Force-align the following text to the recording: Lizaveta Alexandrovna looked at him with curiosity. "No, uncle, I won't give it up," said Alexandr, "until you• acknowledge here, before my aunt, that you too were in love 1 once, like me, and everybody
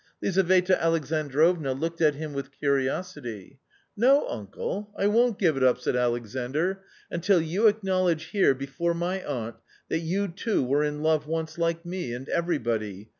Lizaveta 0.19 0.81
Alexandrovna 0.83 1.73
looked 1.73 2.01
at 2.01 2.15
him 2.15 2.33
with 2.33 2.51
curiosity. 2.51 3.59
"No, 3.95 4.27
uncle, 4.29 4.91
I 4.97 5.05
won't 5.05 5.37
give 5.37 5.55
it 5.57 5.63
up," 5.63 5.79
said 5.79 5.95
Alexandr, 5.95 6.81
"until 7.11 7.39
you• 7.39 7.65
acknowledge 7.69 8.23
here, 8.29 8.55
before 8.55 8.95
my 8.95 9.23
aunt, 9.23 9.57
that 9.89 9.99
you 9.99 10.27
too 10.29 10.63
were 10.63 10.83
in 10.83 11.03
love 11.03 11.27
1 11.27 11.31
once, 11.31 11.59
like 11.59 11.85
me, 11.85 12.15
and 12.15 12.27
everybody 12.29 13.09